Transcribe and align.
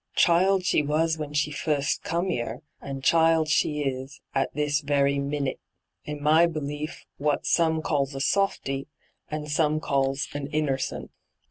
Child 0.15 0.65
she 0.65 0.81
was 0.81 1.19
when 1.19 1.31
she 1.33 1.51
fust 1.51 2.01
come 2.01 2.31
'ere, 2.31 2.63
and 2.81 3.03
child 3.03 3.49
she 3.49 3.81
is 3.83 4.19
at 4.33 4.51
this 4.55 4.81
very 4.81 5.19
minnit— 5.19 5.59
in 6.05 6.23
my 6.23 6.47
belief 6.47 7.05
what 7.19 7.45
some 7.45 7.83
calls 7.83 8.15
a 8.15 8.19
softy, 8.19 8.87
and 9.29 9.47
some 9.47 9.79
calls 9.79 10.27
a 10.33 10.39
inner 10.47 10.79
cent. 10.79 11.11